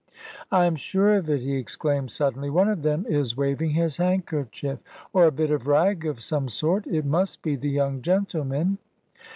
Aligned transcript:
"I 0.51 0.65
am 0.65 0.77
sure 0.77 1.15
of 1.17 1.29
it!" 1.29 1.41
he 1.41 1.53
exclaimed 1.57 2.09
suddenly. 2.09 2.49
"One 2.49 2.67
of 2.69 2.81
them 2.81 3.05
is 3.07 3.37
waving 3.37 3.69
his 3.69 3.97
handkerchief, 3.97 4.81
or 5.13 5.25
a 5.27 5.31
bit 5.31 5.51
of 5.51 5.67
rag 5.67 6.07
of 6.07 6.23
some 6.23 6.49
sort. 6.49 6.87
It 6.87 7.05
must 7.05 7.43
be 7.43 7.55
the 7.55 7.69
young 7.69 8.01
gentlemen!" 8.01 8.79